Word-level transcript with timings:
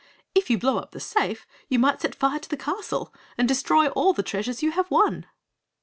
"If 0.33 0.49
you 0.49 0.57
blow 0.57 0.79
up 0.79 0.93
the 0.93 0.99
safe 0.99 1.45
you 1.69 1.77
might 1.77 2.01
set 2.01 2.15
fire 2.15 2.39
to 2.39 2.49
the 2.49 2.57
castle 2.57 3.13
and 3.37 3.47
destroy 3.47 3.87
all 3.89 4.13
the 4.13 4.23
treasures 4.23 4.63
you 4.63 4.71
have 4.71 4.89
won." 4.89 5.27